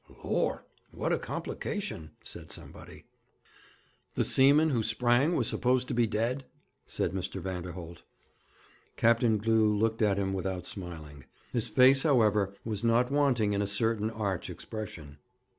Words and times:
'Lor', 0.23 0.65
what 0.89 1.13
a 1.13 1.19
complication!' 1.19 2.09
said 2.23 2.51
somebody. 2.51 3.05
'The 4.15 4.25
seaman 4.25 4.71
who 4.71 4.81
sprang 4.81 5.35
was 5.35 5.47
supposed 5.47 5.87
to 5.87 5.93
be 5.93 6.07
dead?' 6.07 6.43
said 6.87 7.11
Mr. 7.11 7.39
Vanderholt. 7.39 8.01
Captain 8.95 9.37
Glew 9.37 9.71
looked 9.77 10.01
at 10.01 10.17
him 10.17 10.33
without 10.33 10.65
smiling. 10.65 11.25
His 11.53 11.67
face, 11.67 12.01
however, 12.01 12.55
was 12.65 12.83
not 12.83 13.11
wanting 13.11 13.53
in 13.53 13.61
a 13.61 13.67
certain 13.67 14.09
arch 14.09 14.49
expression. 14.49 15.19